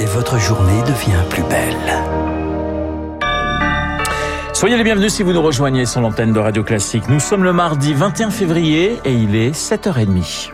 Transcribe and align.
et 0.00 0.06
votre 0.06 0.38
journée 0.38 0.82
devient 0.82 1.22
plus 1.28 1.42
belle. 1.44 1.76
Soyez 4.52 4.76
les 4.76 4.84
bienvenus 4.84 5.12
si 5.12 5.22
vous 5.22 5.32
nous 5.32 5.42
rejoignez 5.42 5.86
sur 5.86 6.00
l'antenne 6.00 6.32
de 6.32 6.40
Radio 6.40 6.64
Classique. 6.64 7.08
Nous 7.08 7.20
sommes 7.20 7.44
le 7.44 7.52
mardi 7.52 7.94
21 7.94 8.30
février 8.30 8.98
et 9.04 9.12
il 9.12 9.36
est 9.36 9.52
7h30. 9.52 10.50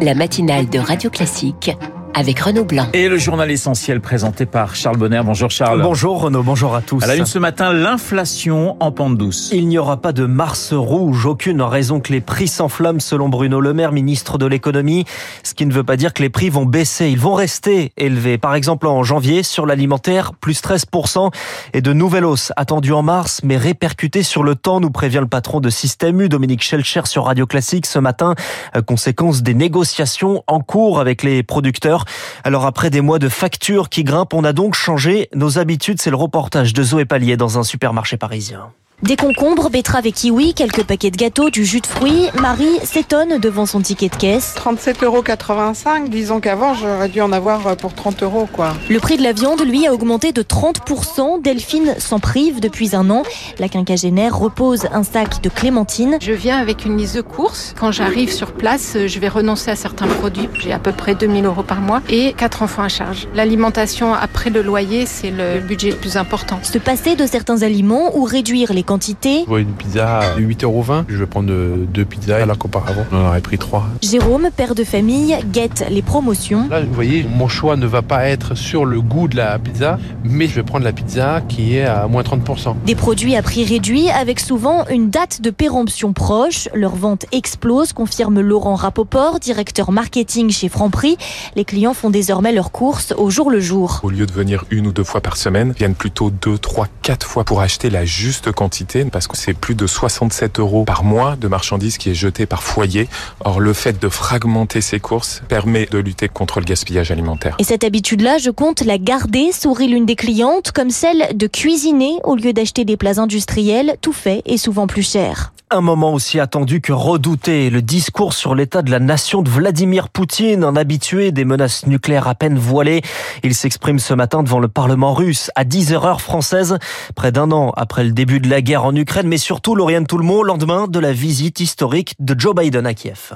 La 0.00 0.14
matinale 0.14 0.68
de 0.68 0.78
Radio 0.78 1.10
Classique 1.10 1.76
avec 2.14 2.40
Renaud 2.40 2.64
Blanc. 2.64 2.88
Et 2.92 3.08
le 3.08 3.18
journal 3.18 3.50
essentiel 3.50 4.00
présenté 4.00 4.46
par 4.46 4.74
Charles 4.74 4.96
Bonner. 4.96 5.22
Bonjour 5.24 5.50
Charles. 5.50 5.82
Bonjour 5.82 6.20
Renaud, 6.20 6.42
bonjour 6.42 6.74
à 6.74 6.82
tous. 6.82 7.02
À 7.02 7.06
la 7.06 7.16
une 7.16 7.26
ce 7.26 7.38
matin, 7.38 7.72
l'inflation 7.72 8.76
en 8.80 8.92
pente 8.92 9.16
douce. 9.16 9.50
Il 9.52 9.68
n'y 9.68 9.78
aura 9.78 9.98
pas 9.98 10.12
de 10.12 10.26
mars 10.26 10.72
rouge, 10.72 11.26
aucune 11.26 11.62
raison 11.62 12.00
que 12.00 12.12
les 12.12 12.20
prix 12.20 12.48
s'enflamment 12.48 13.00
selon 13.00 13.28
Bruno 13.28 13.60
Le 13.60 13.72
Maire, 13.72 13.92
ministre 13.92 14.38
de 14.38 14.46
l'économie. 14.46 15.04
Ce 15.42 15.54
qui 15.54 15.66
ne 15.66 15.72
veut 15.72 15.84
pas 15.84 15.96
dire 15.96 16.12
que 16.12 16.22
les 16.22 16.30
prix 16.30 16.50
vont 16.50 16.66
baisser, 16.66 17.08
ils 17.08 17.18
vont 17.18 17.34
rester 17.34 17.92
élevés. 17.96 18.38
Par 18.38 18.54
exemple 18.54 18.86
en 18.86 19.02
janvier, 19.02 19.42
sur 19.42 19.66
l'alimentaire, 19.66 20.32
plus 20.34 20.62
13% 20.62 21.30
et 21.72 21.80
de 21.80 21.92
nouvelles 21.92 22.24
hausses 22.24 22.52
attendues 22.56 22.92
en 22.92 23.02
mars, 23.02 23.40
mais 23.44 23.56
répercutées 23.56 24.22
sur 24.22 24.42
le 24.42 24.54
temps, 24.54 24.80
nous 24.80 24.90
prévient 24.90 25.20
le 25.20 25.28
patron 25.28 25.60
de 25.60 25.70
Système 25.70 26.20
U, 26.20 26.28
Dominique 26.28 26.62
Schelcher 26.62 27.02
sur 27.04 27.24
Radio 27.26 27.46
Classique 27.46 27.86
ce 27.86 27.98
matin, 27.98 28.34
euh, 28.76 28.82
conséquence 28.82 29.42
des 29.42 29.54
négociations 29.54 30.42
en 30.46 30.60
cours 30.60 31.00
avec 31.00 31.22
les 31.22 31.42
producteurs. 31.42 31.99
Alors 32.44 32.66
après 32.66 32.90
des 32.90 33.00
mois 33.00 33.18
de 33.18 33.28
factures 33.28 33.88
qui 33.88 34.04
grimpent, 34.04 34.34
on 34.34 34.44
a 34.44 34.52
donc 34.52 34.74
changé 34.74 35.28
nos 35.34 35.58
habitudes. 35.58 36.00
C'est 36.00 36.10
le 36.10 36.16
reportage 36.16 36.72
de 36.72 36.82
Zoé 36.82 37.04
Pallier 37.04 37.36
dans 37.36 37.58
un 37.58 37.62
supermarché 37.62 38.16
parisien. 38.16 38.72
Des 39.02 39.16
concombres, 39.16 39.70
betteraves 39.70 40.06
et 40.06 40.12
kiwis, 40.12 40.52
quelques 40.52 40.84
paquets 40.84 41.10
de 41.10 41.16
gâteaux, 41.16 41.48
du 41.48 41.64
jus 41.64 41.80
de 41.80 41.86
fruits. 41.86 42.28
Marie 42.38 42.78
s'étonne 42.84 43.38
devant 43.38 43.64
son 43.64 43.80
ticket 43.80 44.10
de 44.10 44.14
caisse. 44.14 44.54
37,85 44.58 45.04
euros. 45.04 46.08
Disons 46.08 46.40
qu'avant, 46.40 46.74
j'aurais 46.74 47.08
dû 47.08 47.22
en 47.22 47.32
avoir 47.32 47.78
pour 47.78 47.94
30 47.94 48.22
euros, 48.22 48.46
quoi. 48.52 48.74
Le 48.90 49.00
prix 49.00 49.16
de 49.16 49.22
la 49.22 49.32
viande, 49.32 49.62
lui, 49.62 49.86
a 49.86 49.94
augmenté 49.94 50.32
de 50.32 50.42
30%. 50.42 51.40
Delphine 51.40 51.94
s'en 51.98 52.18
prive 52.18 52.60
depuis 52.60 52.94
un 52.94 53.08
an. 53.08 53.22
La 53.58 53.70
quinquagénaire 53.70 54.38
repose 54.38 54.86
un 54.92 55.02
sac 55.02 55.40
de 55.40 55.48
clémentine. 55.48 56.18
Je 56.20 56.32
viens 56.32 56.58
avec 56.58 56.84
une 56.84 56.98
liste 56.98 57.16
de 57.16 57.22
courses. 57.22 57.74
Quand 57.80 57.92
j'arrive 57.92 58.30
sur 58.30 58.52
place, 58.52 58.98
je 59.06 59.18
vais 59.18 59.28
renoncer 59.28 59.70
à 59.70 59.76
certains 59.76 60.08
produits. 60.08 60.50
J'ai 60.58 60.74
à 60.74 60.78
peu 60.78 60.92
près 60.92 61.14
2000 61.14 61.46
euros 61.46 61.62
par 61.62 61.80
mois 61.80 62.02
et 62.10 62.34
quatre 62.34 62.62
enfants 62.62 62.82
à 62.82 62.90
charge. 62.90 63.28
L'alimentation 63.34 64.12
après 64.12 64.50
le 64.50 64.60
loyer, 64.60 65.06
c'est 65.06 65.30
le 65.30 65.60
budget 65.60 65.88
le 65.88 65.96
plus 65.96 66.18
important. 66.18 66.58
Se 66.62 66.76
passer 66.76 67.16
de 67.16 67.24
certains 67.24 67.62
aliments 67.62 68.14
ou 68.14 68.24
réduire 68.24 68.74
les 68.74 68.82
quantité. 68.90 69.42
Je 69.44 69.48
vois 69.48 69.60
une 69.60 69.72
pizza 69.72 70.18
à 70.18 70.36
8,20€. 70.40 71.04
Je 71.06 71.16
vais 71.18 71.26
prendre 71.26 71.48
deux 71.48 72.04
pizzas 72.04 72.42
alors 72.42 72.58
qu'auparavant, 72.58 73.04
on 73.12 73.18
en 73.18 73.28
aurait 73.28 73.40
pris 73.40 73.56
trois. 73.56 73.86
Jérôme, 74.02 74.48
père 74.56 74.74
de 74.74 74.82
famille, 74.82 75.38
guette 75.52 75.84
les 75.88 76.02
promotions. 76.02 76.66
Là, 76.68 76.80
vous 76.80 76.92
voyez, 76.92 77.22
mon 77.22 77.46
choix 77.46 77.76
ne 77.76 77.86
va 77.86 78.02
pas 78.02 78.24
être 78.24 78.56
sur 78.56 78.84
le 78.84 79.00
goût 79.00 79.28
de 79.28 79.36
la 79.36 79.56
pizza, 79.60 80.00
mais 80.24 80.48
je 80.48 80.56
vais 80.56 80.64
prendre 80.64 80.84
la 80.84 80.92
pizza 80.92 81.40
qui 81.48 81.76
est 81.76 81.84
à 81.84 82.08
moins 82.08 82.22
30%. 82.22 82.74
Des 82.84 82.96
produits 82.96 83.36
à 83.36 83.42
prix 83.42 83.64
réduit 83.64 84.10
avec 84.10 84.40
souvent 84.40 84.84
une 84.88 85.08
date 85.08 85.40
de 85.40 85.50
péremption 85.50 86.12
proche. 86.12 86.68
Leur 86.74 86.96
vente 86.96 87.26
explose, 87.30 87.92
confirme 87.92 88.40
Laurent 88.40 88.74
Rapoport, 88.74 89.38
directeur 89.38 89.92
marketing 89.92 90.50
chez 90.50 90.68
Franprix. 90.68 91.16
Les 91.54 91.64
clients 91.64 91.94
font 91.94 92.10
désormais 92.10 92.50
leurs 92.50 92.72
courses 92.72 93.14
au 93.16 93.30
jour 93.30 93.52
le 93.52 93.60
jour. 93.60 94.00
Au 94.02 94.10
lieu 94.10 94.26
de 94.26 94.32
venir 94.32 94.64
une 94.72 94.88
ou 94.88 94.92
deux 94.92 95.04
fois 95.04 95.20
par 95.20 95.36
semaine, 95.36 95.70
viennent 95.78 95.94
plutôt 95.94 96.30
deux, 96.30 96.58
trois, 96.58 96.88
quatre 97.02 97.28
fois 97.28 97.44
pour 97.44 97.60
acheter 97.60 97.88
la 97.88 98.04
juste 98.04 98.50
quantité 98.50 98.79
parce 99.10 99.26
que 99.26 99.36
c'est 99.36 99.54
plus 99.54 99.74
de 99.74 99.86
67 99.86 100.58
euros 100.58 100.84
par 100.84 101.04
mois 101.04 101.36
de 101.36 101.48
marchandises 101.48 101.98
qui 101.98 102.10
est 102.10 102.14
jeté 102.14 102.46
par 102.46 102.62
foyer. 102.62 103.08
Or, 103.40 103.60
le 103.60 103.72
fait 103.72 104.00
de 104.00 104.08
fragmenter 104.08 104.80
ces 104.80 105.00
courses 105.00 105.42
permet 105.48 105.86
de 105.86 105.98
lutter 105.98 106.28
contre 106.28 106.60
le 106.60 106.64
gaspillage 106.64 107.10
alimentaire. 107.10 107.56
Et 107.58 107.64
cette 107.64 107.84
habitude-là, 107.84 108.38
je 108.38 108.50
compte 108.50 108.80
la 108.82 108.98
garder, 108.98 109.52
sourit 109.52 109.88
l'une 109.88 110.06
des 110.06 110.16
clientes, 110.16 110.72
comme 110.72 110.90
celle 110.90 111.28
de 111.34 111.46
cuisiner 111.46 112.18
au 112.24 112.36
lieu 112.36 112.52
d'acheter 112.52 112.84
des 112.84 112.96
plats 112.96 113.18
industriels, 113.18 113.96
tout 114.00 114.12
fait 114.12 114.42
et 114.46 114.56
souvent 114.56 114.86
plus 114.86 115.08
cher. 115.08 115.52
Un 115.72 115.82
moment 115.82 116.12
aussi 116.12 116.40
attendu 116.40 116.80
que 116.80 116.92
redouté, 116.92 117.70
le 117.70 117.80
discours 117.80 118.32
sur 118.32 118.56
l'état 118.56 118.82
de 118.82 118.90
la 118.90 118.98
nation 118.98 119.40
de 119.40 119.48
Vladimir 119.48 120.08
Poutine, 120.08 120.64
un 120.64 120.74
habitué 120.74 121.30
des 121.30 121.44
menaces 121.44 121.86
nucléaires 121.86 122.26
à 122.26 122.34
peine 122.34 122.58
voilées. 122.58 123.02
Il 123.44 123.54
s'exprime 123.54 124.00
ce 124.00 124.12
matin 124.12 124.42
devant 124.42 124.58
le 124.58 124.66
Parlement 124.66 125.14
russe 125.14 125.52
à 125.54 125.62
10h 125.62 126.04
heure 126.04 126.20
française, 126.20 126.76
près 127.14 127.30
d'un 127.30 127.52
an 127.52 127.72
après 127.76 128.02
le 128.02 128.10
début 128.10 128.40
de 128.40 128.50
la 128.50 128.62
guerre 128.62 128.84
en 128.84 128.96
Ukraine, 128.96 129.28
mais 129.28 129.38
surtout 129.38 129.76
Lauriane 129.76 130.08
Toulmont, 130.08 130.42
lendemain 130.42 130.88
de 130.88 130.98
la 130.98 131.12
visite 131.12 131.60
historique 131.60 132.16
de 132.18 132.34
Joe 132.36 132.56
Biden 132.56 132.84
à 132.84 132.94
Kiev. 132.94 133.34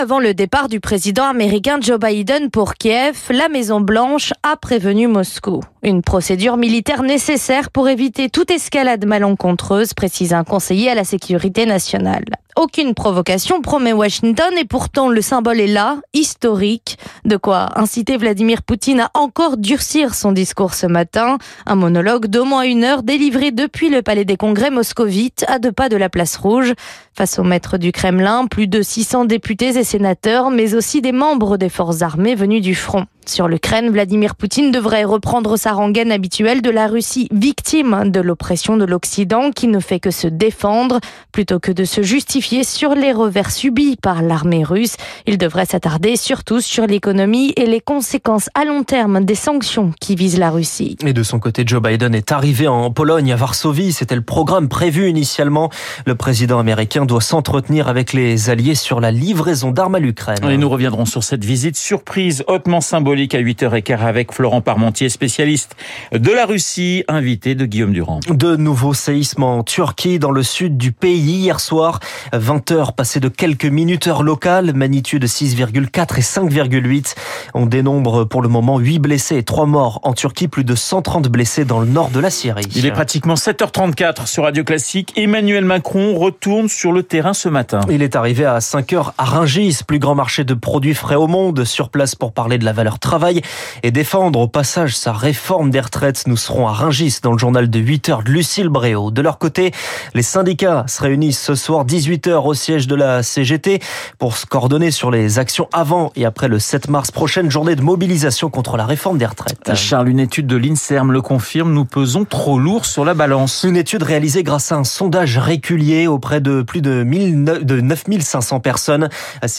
Avant 0.00 0.18
le 0.18 0.32
départ 0.32 0.70
du 0.70 0.80
président 0.80 1.24
américain 1.24 1.76
Joe 1.78 1.98
Biden 1.98 2.48
pour 2.48 2.72
Kiev, 2.76 3.18
la 3.28 3.50
Maison-Blanche 3.50 4.32
a 4.42 4.56
prévenu 4.56 5.08
Moscou. 5.08 5.60
Une 5.82 6.00
procédure 6.00 6.56
militaire 6.56 7.02
nécessaire 7.02 7.70
pour 7.70 7.86
éviter 7.86 8.30
toute 8.30 8.50
escalade 8.50 9.04
malencontreuse, 9.04 9.92
précise 9.92 10.32
un 10.32 10.44
conseiller 10.44 10.90
à 10.90 10.94
la 10.94 11.04
sécurité 11.04 11.66
nationale. 11.66 12.24
Aucune 12.56 12.94
provocation, 12.94 13.62
promet 13.62 13.92
Washington, 13.92 14.52
et 14.58 14.64
pourtant 14.64 15.08
le 15.08 15.22
symbole 15.22 15.60
est 15.60 15.66
là, 15.66 15.98
historique. 16.12 16.98
De 17.24 17.36
quoi 17.36 17.78
inciter 17.78 18.16
Vladimir 18.16 18.62
Poutine 18.62 19.00
à 19.00 19.10
encore 19.14 19.56
durcir 19.56 20.14
son 20.14 20.32
discours 20.32 20.74
ce 20.74 20.86
matin. 20.86 21.38
Un 21.64 21.76
monologue 21.76 22.26
d'au 22.26 22.44
moins 22.44 22.62
une 22.62 22.84
heure 22.84 23.02
délivré 23.02 23.50
depuis 23.50 23.88
le 23.88 24.02
Palais 24.02 24.24
des 24.24 24.36
Congrès 24.36 24.70
moscovite, 24.70 25.44
à 25.48 25.58
deux 25.58 25.72
pas 25.72 25.88
de 25.88 25.96
la 25.96 26.08
Place 26.08 26.36
Rouge. 26.36 26.74
Face 27.16 27.38
au 27.38 27.44
maître 27.44 27.78
du 27.78 27.92
Kremlin, 27.92 28.46
plus 28.46 28.66
de 28.66 28.82
600 28.82 29.26
députés 29.26 29.78
et 29.78 29.84
sénateurs, 29.90 30.50
mais 30.52 30.74
aussi 30.74 31.02
des 31.02 31.10
membres 31.10 31.56
des 31.56 31.68
forces 31.68 32.02
armées 32.02 32.36
venus 32.36 32.62
du 32.62 32.76
front. 32.76 33.06
Sur 33.26 33.48
l'Ukraine, 33.48 33.90
Vladimir 33.90 34.34
Poutine 34.34 34.72
devrait 34.72 35.04
reprendre 35.04 35.56
sa 35.56 35.72
rengaine 35.72 36.10
habituelle 36.10 36.62
de 36.62 36.70
la 36.70 36.86
Russie 36.86 37.28
victime 37.32 38.10
de 38.10 38.20
l'oppression 38.20 38.76
de 38.76 38.84
l'Occident 38.84 39.50
qui 39.50 39.68
ne 39.68 39.78
fait 39.78 40.00
que 40.00 40.10
se 40.10 40.26
défendre 40.26 41.00
plutôt 41.30 41.60
que 41.60 41.70
de 41.70 41.84
se 41.84 42.02
justifier 42.02 42.64
sur 42.64 42.94
les 42.94 43.12
revers 43.12 43.50
subis 43.50 43.96
par 43.96 44.22
l'armée 44.22 44.64
russe. 44.64 44.96
Il 45.26 45.38
devrait 45.38 45.66
s'attarder 45.66 46.16
surtout 46.16 46.60
sur 46.60 46.86
l'économie 46.86 47.52
et 47.56 47.66
les 47.66 47.80
conséquences 47.80 48.48
à 48.54 48.64
long 48.64 48.84
terme 48.84 49.24
des 49.24 49.34
sanctions 49.34 49.92
qui 50.00 50.16
visent 50.16 50.38
la 50.38 50.50
Russie. 50.50 50.96
Et 51.04 51.12
de 51.12 51.22
son 51.22 51.38
côté, 51.38 51.62
Joe 51.66 51.82
Biden 51.82 52.14
est 52.14 52.32
arrivé 52.32 52.66
en 52.68 52.90
Pologne, 52.90 53.32
à 53.32 53.36
Varsovie. 53.36 53.92
C'était 53.92 54.16
le 54.16 54.22
programme 54.22 54.68
prévu 54.68 55.08
initialement. 55.08 55.70
Le 56.06 56.14
président 56.14 56.58
américain 56.58 57.04
doit 57.04 57.20
s'entretenir 57.20 57.86
avec 57.86 58.12
les 58.12 58.50
alliés 58.50 58.74
sur 58.74 59.00
la 59.00 59.10
livraison 59.10 59.70
d'armes 59.70 59.79
à 59.80 59.98
l'Ukraine. 59.98 60.38
Et 60.50 60.58
nous 60.58 60.68
reviendrons 60.68 61.06
sur 61.06 61.24
cette 61.24 61.44
visite 61.44 61.76
surprise 61.76 62.44
hautement 62.48 62.80
symbolique 62.80 63.34
à 63.34 63.40
8h15 63.40 63.98
avec 63.98 64.32
Florent 64.32 64.60
Parmentier, 64.60 65.08
spécialiste 65.08 65.74
de 66.12 66.30
la 66.30 66.44
Russie, 66.44 67.04
invité 67.08 67.54
de 67.54 67.64
Guillaume 67.64 67.92
Durand. 67.92 68.20
De 68.28 68.56
nouveaux 68.56 68.94
séismes 68.94 69.42
en 69.42 69.62
Turquie, 69.62 70.18
dans 70.18 70.32
le 70.32 70.42
sud 70.42 70.76
du 70.76 70.92
pays, 70.92 71.38
hier 71.40 71.60
soir. 71.60 72.00
20 72.32 72.70
heures 72.72 72.92
passées 72.92 73.20
de 73.20 73.28
quelques 73.28 73.64
minutes 73.64 74.06
heure 74.06 74.22
locale, 74.22 74.74
magnitude 74.74 75.24
6,4 75.24 76.18
et 76.18 76.20
5,8. 76.20 77.14
On 77.54 77.66
dénombre 77.66 78.24
pour 78.24 78.42
le 78.42 78.48
moment 78.48 78.78
8 78.78 78.98
blessés 78.98 79.36
et 79.36 79.42
3 79.42 79.66
morts 79.66 80.00
en 80.02 80.12
Turquie, 80.12 80.48
plus 80.48 80.64
de 80.64 80.74
130 80.74 81.28
blessés 81.28 81.64
dans 81.64 81.80
le 81.80 81.86
nord 81.86 82.10
de 82.10 82.20
la 82.20 82.30
Syrie. 82.30 82.66
Il 82.76 82.84
est 82.84 82.92
pratiquement 82.92 83.34
7h34 83.34 84.26
sur 84.26 84.44
Radio 84.44 84.64
Classique. 84.64 85.12
Emmanuel 85.16 85.64
Macron 85.64 86.14
retourne 86.18 86.68
sur 86.68 86.92
le 86.92 87.02
terrain 87.02 87.32
ce 87.32 87.48
matin. 87.48 87.80
Il 87.90 88.02
est 88.02 88.16
arrivé 88.16 88.44
à 88.44 88.58
5h 88.58 89.12
à 89.16 89.24
Rungis, 89.24 89.69
plus 89.86 89.98
grand 89.98 90.14
marché 90.14 90.44
de 90.44 90.54
produits 90.54 90.94
frais 90.94 91.14
au 91.14 91.26
monde, 91.26 91.64
sur 91.64 91.88
place 91.88 92.14
pour 92.14 92.32
parler 92.32 92.58
de 92.58 92.64
la 92.64 92.72
valeur 92.72 92.98
travail 92.98 93.40
et 93.82 93.90
défendre 93.90 94.40
au 94.40 94.48
passage 94.48 94.96
sa 94.96 95.12
réforme 95.12 95.70
des 95.70 95.80
retraites. 95.80 96.24
Nous 96.26 96.36
serons 96.36 96.68
à 96.68 96.72
Ringis 96.72 97.18
dans 97.22 97.32
le 97.32 97.38
journal 97.38 97.70
de 97.70 97.78
8 97.78 98.08
heures 98.08 98.22
de 98.22 98.30
Lucille 98.30 98.68
Bréau. 98.68 99.10
De 99.10 99.22
leur 99.22 99.38
côté, 99.38 99.72
les 100.14 100.22
syndicats 100.22 100.84
se 100.86 101.02
réunissent 101.02 101.40
ce 101.40 101.54
soir 101.54 101.84
18 101.84 102.26
heures 102.26 102.46
au 102.46 102.54
siège 102.54 102.86
de 102.86 102.94
la 102.94 103.22
CGT 103.22 103.80
pour 104.18 104.36
se 104.36 104.46
coordonner 104.46 104.90
sur 104.90 105.10
les 105.10 105.38
actions 105.38 105.68
avant 105.72 106.12
et 106.16 106.24
après 106.24 106.48
le 106.48 106.58
7 106.58 106.88
mars 106.88 107.10
prochaine 107.10 107.50
journée 107.50 107.76
de 107.76 107.82
mobilisation 107.82 108.50
contre 108.50 108.76
la 108.76 108.86
réforme 108.86 109.18
des 109.18 109.26
retraites. 109.26 109.74
Charles, 109.74 110.08
une 110.08 110.20
étude 110.20 110.46
de 110.46 110.56
l'INSERM 110.56 111.12
le 111.12 111.22
confirme, 111.22 111.72
nous 111.72 111.84
pesons 111.84 112.24
trop 112.24 112.58
lourd 112.58 112.84
sur 112.84 113.04
la 113.04 113.14
balance. 113.14 113.64
Une 113.64 113.76
étude 113.76 114.02
réalisée 114.02 114.42
grâce 114.42 114.72
à 114.72 114.76
un 114.76 114.84
sondage 114.84 115.38
régulier 115.38 116.06
auprès 116.06 116.40
de 116.40 116.62
plus 116.62 116.82
de, 116.82 117.02
1000, 117.02 117.44
de 117.44 117.80
9500 117.80 118.60
personnes. 118.60 119.08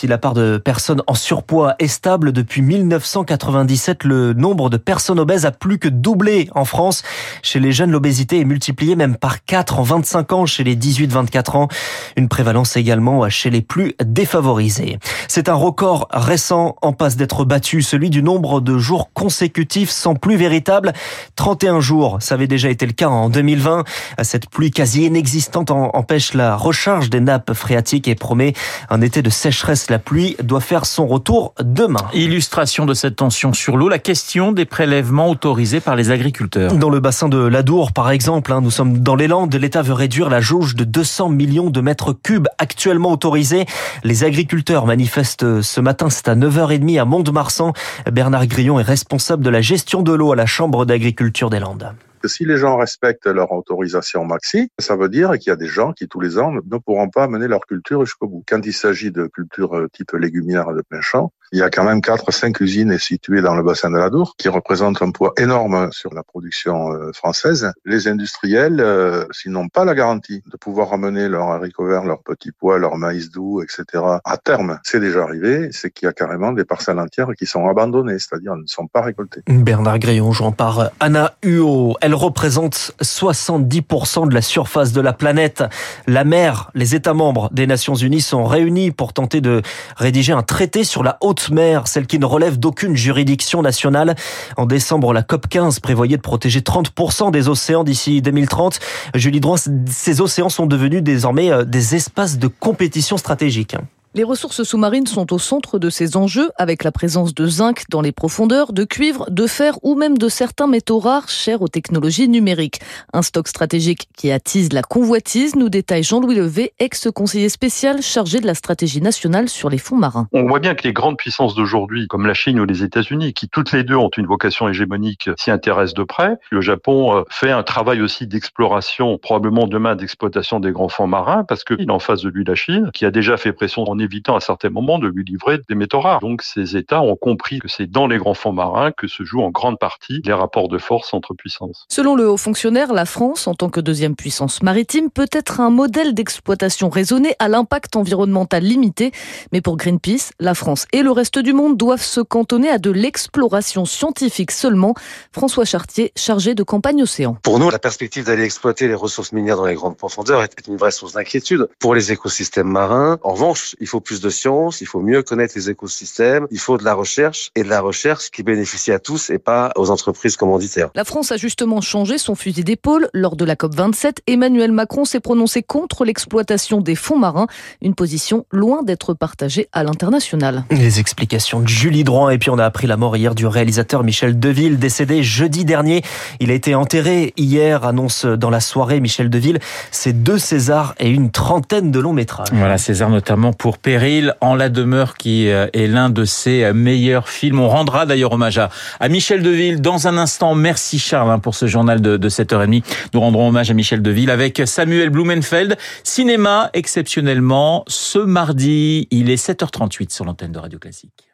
Si 0.02 0.08
la 0.08 0.18
part 0.18 0.34
de 0.34 0.58
personnes 0.58 1.04
en 1.06 1.14
surpoids 1.14 1.76
est 1.78 1.88
stable 1.88 2.32
depuis 2.32 2.64
1980, 2.64 3.22
1997, 3.22 4.04
le 4.04 4.34
nombre 4.34 4.72
de 4.72 4.78
personnes 4.78 5.20
obèses 5.20 5.46
a 5.46 5.52
plus 5.52 5.78
que 5.78 5.88
doublé 5.88 6.50
en 6.56 6.66
France. 6.66 7.04
Chez 7.44 7.60
les 7.60 7.72
jeunes, 7.72 7.92
l'obésité 7.92 8.40
est 8.40 8.46
multipliée 8.46 8.96
même 8.96 9.16
par 9.16 9.46
4 9.46 9.80
en 9.80 9.84
25 9.84 10.34
ans 10.34 10.46
chez 10.48 10.64
les 10.64 10.76
18-24 10.76 11.58
ans. 11.58 11.68
Une 12.16 12.30
prévalence 12.30 12.78
également 12.78 13.30
chez 13.30 13.52
les 13.52 13.62
plus 13.62 13.94
défavorisés. 14.04 14.98
C'est 15.28 15.50
un 15.50 15.54
record 15.54 16.08
récent 16.12 16.76
en 16.82 16.94
passe 16.94 17.16
d'être 17.16 17.46
battu, 17.46 17.84
celui 17.84 18.10
du 18.10 18.24
nombre 18.24 18.60
de 18.60 18.78
jours 18.80 19.12
consécutifs 19.14 19.92
sans 19.92 20.16
pluie 20.16 20.36
véritable. 20.36 20.94
31 21.36 21.80
jours, 21.80 22.18
ça 22.22 22.36
avait 22.36 22.48
déjà 22.48 22.70
été 22.70 22.86
le 22.86 22.94
cas 22.94 23.10
en 23.10 23.30
2020. 23.30 23.84
Cette 24.24 24.50
pluie 24.50 24.72
quasi 24.72 25.06
inexistante 25.06 25.70
empêche 25.70 26.34
la 26.34 26.56
recharge 26.56 27.10
des 27.10 27.20
nappes 27.20 27.54
phréatiques 27.54 28.08
et 28.08 28.16
promet 28.16 28.54
un 28.90 29.02
été 29.02 29.22
de 29.22 29.30
sécheresse 29.30 29.81
La 29.90 30.00
pluie 30.00 30.36
doit 30.44 30.62
faire 30.62 30.86
son 30.86 31.08
retour 31.08 31.54
demain. 31.62 32.06
Illustration 32.14 32.86
de 32.86 32.94
cette 32.94 33.16
tension 33.18 33.54
sur 33.54 33.78
l'eau, 33.78 33.90
la 33.90 34.00
question 34.00 34.52
des 34.52 34.66
prélèvements 34.66 35.30
autorisés 35.30 35.80
par 35.80 35.96
les 35.96 36.12
agriculteurs. 36.12 36.74
Dans 36.74 36.90
le 36.90 37.00
bassin 37.00 37.30
de 37.30 37.38
l'Adour, 37.38 37.92
par 37.92 38.12
exemple, 38.12 38.54
hein, 38.54 38.62
nous 38.62 38.72
sommes 38.72 39.00
dans 39.00 39.16
les 39.16 39.28
Landes, 39.28 39.54
l'État 39.56 39.82
veut 39.82 39.94
réduire 39.94 40.30
la 40.30 40.42
jauge 40.42 40.76
de 40.76 40.84
200 40.84 41.30
millions 41.30 41.70
de 41.70 41.82
mètres 41.82 42.14
cubes 42.14 42.48
actuellement 42.58 43.12
autorisés. 43.12 43.66
Les 44.04 44.24
agriculteurs 44.24 44.86
manifestent 44.86 45.62
ce 45.62 45.82
matin, 45.82 46.10
c'est 46.10 46.28
à 46.28 46.36
9h30 46.36 47.00
à 47.00 47.06
Mont-de-Marsan. 47.06 47.74
Bernard 48.12 48.48
Grillon 48.48 48.80
est 48.80 48.84
responsable 48.84 49.44
de 49.44 49.50
la 49.50 49.62
gestion 49.62 50.02
de 50.02 50.14
l'eau 50.14 50.32
à 50.32 50.36
la 50.36 50.46
Chambre 50.46 50.86
d'agriculture 50.86 51.50
des 51.50 51.60
Landes 51.60 51.94
que 52.22 52.28
si 52.28 52.46
les 52.46 52.58
gens 52.58 52.78
respectent 52.78 53.28
leur 53.28 53.52
autorisation 53.52 54.26
maxi, 54.26 54.70
ça 54.80 54.96
veut 54.96 55.10
dire 55.10 55.32
qu'il 55.40 55.50
y 55.50 55.54
a 55.54 55.56
des 55.56 55.68
gens 55.68 55.92
qui 55.94 56.08
tous 56.08 56.20
les 56.20 56.38
ans 56.38 56.52
ne 56.52 56.78
pourront 56.78 57.10
pas 57.10 57.28
mener 57.28 57.48
leur 57.48 57.66
culture 57.66 58.06
jusqu'au 58.06 58.28
bout. 58.28 58.44
Quand 58.48 58.66
il 58.66 58.74
s'agit 58.74 59.12
de 59.12 59.28
culture 59.28 59.88
type 59.92 60.12
légumière 60.14 60.74
de 60.74 60.82
plein 60.82 61.02
champ, 61.02 61.34
il 61.52 61.60
y 61.60 61.64
a 61.64 61.70
quand 61.70 61.84
même 61.84 62.00
4-5 62.00 62.64
usines 62.64 62.98
situées 62.98 63.42
dans 63.42 63.56
le 63.56 63.64
bassin 63.64 63.90
de 63.90 63.98
l'Adour 63.98 64.36
qui 64.38 64.48
représentent 64.48 65.02
un 65.02 65.12
poids 65.12 65.34
énorme 65.38 65.92
sur 65.92 66.14
la 66.14 66.24
production 66.24 66.94
euh, 66.94 67.12
française. 67.14 67.72
Les 67.86 68.08
industriels, 68.08 68.80
euh, 68.80 69.26
s'ils 69.32 69.52
n'ont 69.52 69.68
pas 69.68 69.84
la 69.84 69.94
garantie 69.94 70.44
de 70.50 70.58
pouvoir 70.58 70.90
ramener 70.90 71.28
leur 71.28 71.50
haricot 71.50 71.88
vert, 71.88 72.06
leurs 72.06 72.24
petits 72.24 72.52
pois, 72.52 72.78
leur 72.78 72.96
maïs 72.98 73.32
doux, 73.32 73.62
etc. 73.62 74.04
à 74.24 74.38
terme, 74.38 74.80
c'est 74.84 75.00
déjà 75.00 75.24
arrivé, 75.24 75.70
c'est 75.72 75.92
qu'il 75.92 76.06
y 76.06 76.10
a 76.10 76.14
carrément 76.14 76.54
des 76.54 76.64
parcelles 76.64 77.00
entières 77.00 77.30
qui 77.38 77.46
sont 77.46 77.68
abandonnées, 77.68 78.20
c'est-à-dire 78.20 78.56
ne 78.56 78.68
sont 78.68 78.88
pas 78.88 79.02
récoltées. 79.02 79.42
Bernard 79.48 80.00
Grillon, 80.00 80.32
jouant 80.32 80.54
par 80.54 80.92
Anna 81.00 81.34
Huot. 81.44 81.96
Elle 82.02 82.16
représente 82.16 82.94
70% 83.02 84.30
de 84.30 84.34
la 84.34 84.42
surface 84.42 84.94
de 84.94 85.02
la 85.02 85.14
planète. 85.14 85.64
La 86.08 86.24
mer, 86.24 86.72
les 86.76 86.96
États 86.96 87.14
membres 87.14 87.50
des 87.52 87.68
Nations 87.68 87.96
Unies 87.96 88.22
sont 88.22 88.46
réunis 88.46 88.92
pour 88.92 89.14
tenter 89.14 89.42
de 89.42 89.62
rédiger 89.98 90.34
un 90.34 90.44
traité 90.44 90.84
sur 90.84 91.04
la 91.04 91.18
haute 91.22 91.41
mer, 91.50 91.88
celle 91.88 92.08
qui 92.08 92.20
ne 92.20 92.26
relève 92.26 92.60
d'aucune 92.60 92.96
juridiction 92.96 93.62
nationale. 93.62 94.16
En 94.58 94.66
décembre, 94.66 95.14
la 95.14 95.24
COP 95.24 95.48
15 95.48 95.80
prévoyait 95.80 96.18
de 96.18 96.22
protéger 96.22 96.60
30% 96.60 97.32
des 97.32 97.50
océans 97.50 97.84
d'ici 97.84 98.22
2030. 98.22 98.80
Julie 99.16 99.40
Droit, 99.40 99.58
ces 99.88 100.22
océans 100.22 100.50
sont 100.50 100.66
devenus 100.66 101.02
désormais 101.02 101.52
euh, 101.52 101.64
des 101.64 101.96
espaces 101.96 102.38
de 102.38 102.48
compétition 102.48 103.18
stratégique. 103.18 103.76
Les 104.14 104.26
ressources 104.26 104.64
sous-marines 104.64 105.08
sont 105.08 105.32
au 105.32 105.40
centre 105.40 105.80
de 105.80 105.90
ces 105.90 106.18
enjeux, 106.18 106.52
avec 106.58 106.84
la 106.84 106.92
présence 106.92 107.34
de 107.34 107.48
zinc 107.48 107.86
dans 107.90 108.02
les 108.02 108.12
profondeurs, 108.12 108.74
de 108.74 108.84
cuivre, 108.84 109.32
de 109.32 109.48
fer 109.48 109.76
ou 109.84 109.96
même 109.96 110.18
de 110.18 110.28
certains 110.28 110.68
métaux 110.68 111.00
rares 111.00 111.30
chers 111.30 111.62
aux 111.62 111.70
technologies 111.70 112.28
numériques. 112.28 112.82
Un 113.14 113.22
stock 113.22 113.48
stratégique 113.48 114.10
qui 114.18 114.30
attise 114.30 114.74
la 114.74 114.82
convoitise, 114.82 115.56
nous 115.56 115.70
détaille 115.70 116.04
Jean-Louis 116.04 116.36
Levé, 116.36 116.74
ex-conseiller 116.80 117.48
spécial 117.48 118.02
chargé 118.02 118.42
de 118.42 118.48
la 118.48 118.54
stratégie 118.54 119.00
nationale 119.00 119.48
sur 119.48 119.70
les 119.70 119.78
fonds 119.78 119.96
marins. 119.96 120.28
On 120.34 120.46
voit 120.46 120.60
bien 120.60 120.76
que 120.76 120.84
les 120.84 120.92
grandes 120.92 121.16
puissances 121.16 121.56
d'aujourd'hui, 121.56 122.10
comme 122.10 122.26
la 122.26 122.34
Chine 122.34 122.60
ou 122.60 122.66
les 122.66 122.84
États-Unis, 122.84 123.32
qui 123.32 123.48
toutes 123.48 123.72
les 123.72 123.86
deux 123.86 123.96
ont 123.96 124.12
une 124.18 124.28
vocation 124.28 124.68
hégémonique, 124.68 125.30
s'y 125.38 125.52
intéressent 125.52 125.94
de 125.94 126.04
près. 126.04 126.36
Le 126.50 126.60
Japon 126.60 127.16
euh, 127.16 127.24
fait 127.30 127.52
un 127.52 127.64
travail 127.64 128.02
aussi 128.02 128.28
d'exploration, 128.28 129.18
probablement 129.18 129.68
demain 129.68 129.96
d'exploitation 129.96 130.60
des 130.60 130.74
grands 130.74 130.90
fonds 130.90 131.08
marins, 131.08 131.46
parce 131.46 131.64
qu'il 131.64 131.90
en 131.90 132.00
face 132.00 132.24
de 132.24 132.30
lui 132.30 132.44
la 132.44 132.56
Chine, 132.56 132.92
qui 132.94 133.06
a 133.06 133.12
déjà 133.12 133.38
fait 133.38 133.54
pression 133.54 133.84
en 133.84 134.01
évitant 134.02 134.36
à 134.36 134.40
certains 134.40 134.70
moments 134.70 135.00
de 135.00 135.08
lui 135.08 135.24
livrer 135.24 135.60
des 135.70 135.76
métaux 135.76 136.00
rares. 136.00 136.20
Donc 136.20 136.42
ces 136.42 136.78
États 136.78 137.02
ont 137.02 137.16
compris 137.16 137.60
que 137.60 137.68
c'est 137.68 137.90
dans 137.90 138.08
les 138.08 138.18
grands 138.18 138.34
fonds 138.34 138.54
marins 138.54 138.92
que 138.92 139.08
se 139.08 139.24
jouent 139.24 139.42
en 139.42 139.50
grande 139.50 139.80
partie 139.80 140.22
les 140.26 140.34
rapports 140.34 140.68
de 140.68 140.78
force 140.78 141.14
entre 141.14 141.34
puissances. 141.34 141.86
Selon 141.90 142.16
le 142.16 142.30
haut 142.30 142.38
fonctionnaire, 142.38 142.94
la 142.94 143.06
France, 143.06 143.48
en 143.48 143.54
tant 143.54 143.70
que 143.70 143.80
deuxième 143.80 144.16
puissance 144.16 144.64
maritime, 144.64 145.10
peut 145.10 145.30
être 145.32 145.60
un 145.60 145.70
modèle 145.70 146.14
d'exploitation 146.14 146.90
raisonnée 146.90 147.36
à 147.40 147.48
l'impact 147.48 147.96
environnemental 147.96 148.64
limité. 148.64 149.12
Mais 149.52 149.62
pour 149.62 149.78
Greenpeace, 149.78 150.32
la 150.40 150.54
France 150.54 150.86
et 150.92 151.04
le 151.04 151.12
reste 151.12 151.40
du 151.40 151.54
monde 151.54 151.78
doivent 151.78 152.02
se 152.02 152.22
cantonner 152.22 152.70
à 152.70 152.78
de 152.78 152.92
l'exploration 152.92 153.86
scientifique 153.86 154.52
seulement. 154.52 154.94
François 155.32 155.66
Chartier, 155.66 156.12
chargé 156.16 156.56
de 156.56 156.64
campagne 156.64 157.04
océan. 157.04 157.38
Pour 157.44 157.60
nous, 157.60 157.70
la 157.70 157.80
perspective 157.80 158.26
d'aller 158.26 158.44
exploiter 158.44 158.88
les 158.88 158.96
ressources 158.96 159.32
minières 159.32 159.58
dans 159.58 159.66
les 159.66 159.76
grandes 159.76 159.98
profondeurs 159.98 160.44
est 160.44 160.68
une 160.68 160.78
vraie 160.78 160.92
source 160.92 161.14
d'inquiétude. 161.14 161.68
Pour 161.80 161.96
les 161.96 162.12
écosystèmes 162.12 162.68
marins, 162.68 163.18
en 163.24 163.34
revanche, 163.34 163.76
il 163.80 163.88
faut 163.92 164.00
plus 164.00 164.22
de 164.22 164.30
science, 164.30 164.80
il 164.80 164.88
faut 164.88 165.02
mieux 165.02 165.22
connaître 165.22 165.54
les 165.58 165.70
écosystèmes, 165.70 166.48
il 166.50 166.60
faut 166.60 166.78
de 166.78 166.86
la 166.86 166.94
recherche 166.94 167.52
et 167.56 167.64
de 167.64 167.70
la 167.70 167.82
recherche 167.82 168.32
qui 168.32 168.42
bénéficie 168.42 168.92
à 168.94 169.00
tous 169.00 169.30
et 169.30 169.38
pas 169.38 169.72
aux 169.76 169.92
entreprises 169.92 170.38
commanditaires. 170.38 170.90
La 170.96 171.04
France 171.04 171.32
a 171.34 171.38
justement 171.38 171.82
changé 171.82 172.18
son 172.18 172.36
fusil 172.36 172.64
d'épaule 172.64 173.10
lors 173.14 173.36
de 173.36 173.44
la 173.44 173.56
COP27. 173.56 174.20
Emmanuel 174.28 174.72
Macron 174.72 175.04
s'est 175.04 175.20
prononcé 175.20 175.62
contre 175.62 176.06
l'exploitation 176.06 176.80
des 176.80 176.96
fonds 176.96 177.20
marins, 177.20 177.48
une 177.82 177.94
position 177.94 178.46
loin 178.52 178.82
d'être 178.82 179.14
partagée 179.14 179.68
à 179.74 179.84
l'international. 179.84 180.64
Les 180.72 181.02
explications 181.02 181.60
de 181.60 181.68
Julie 181.68 182.06
Droit 182.06 182.34
et 182.34 182.38
puis 182.38 182.50
on 182.50 182.60
a 182.60 182.66
appris 182.66 182.88
la 182.88 182.96
mort 182.96 183.18
hier 183.18 183.36
du 183.36 183.46
réalisateur 183.46 184.06
Michel 184.06 184.40
Deville, 184.40 184.80
décédé 184.80 185.22
jeudi 185.22 185.66
dernier. 185.66 186.02
Il 186.40 186.50
a 186.50 186.54
été 186.54 186.76
enterré 186.76 187.34
hier, 187.36 187.84
annonce 187.84 188.26
dans 188.26 188.50
la 188.50 188.62
soirée 188.62 189.02
Michel 189.02 189.30
Deville, 189.30 189.60
ses 189.92 190.14
deux 190.14 190.38
Césars 190.38 190.96
et 190.98 191.10
une 191.10 191.30
trentaine 191.32 191.92
de 191.92 192.00
longs 192.00 192.14
métrages. 192.14 192.48
Voilà, 192.54 192.78
César 192.78 193.10
notamment 193.10 193.52
pour 193.52 193.81
Péril 193.82 194.36
en 194.42 194.56
la 194.56 194.70
demeure 194.70 195.16
qui 195.16 195.50
euh, 195.50 195.68
est 195.74 195.88
l'un 195.88 196.10
de 196.10 196.26
ses 196.26 196.64
euh, 196.64 196.74
meilleurs 196.74 197.30
films. 197.30 197.60
On 197.60 197.70
rendra 197.70 198.06
d'ailleurs 198.06 198.34
hommage 198.34 198.58
à, 198.58 198.70
Michel 199.10 199.42
Deville 199.42 199.82
dans 199.82 200.08
un 200.08 200.18
instant. 200.18 200.56
Merci 200.56 201.00
Charles 201.00 201.32
hein, 201.32 201.40
pour 201.40 201.56
ce 201.56 201.68
journal 201.68 202.02
de, 202.02 202.18
de 202.18 202.30
7h30. 202.30 202.84
Nous 203.14 203.20
rendrons 203.20 203.48
hommage 203.48 203.72
à 203.72 203.74
Michel 203.74 204.02
Deville 204.02 204.30
avec 204.30 204.62
Samuel 204.66 205.10
Blumenfeld. 205.10 205.78
Cinéma 206.04 206.70
exceptionnellement 206.74 207.84
ce 207.88 208.20
mardi. 208.20 209.08
Il 209.12 209.30
est 209.30 209.44
7h38 209.44 210.14
sur 210.14 210.26
l'antenne 210.26 210.52
de 210.52 210.60
Radio 210.60 210.80
Classique. 210.80 211.31